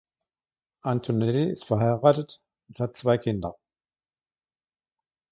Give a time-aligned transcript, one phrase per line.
[0.83, 3.55] Antonelli ist verheiratet und hat zwei Kinder.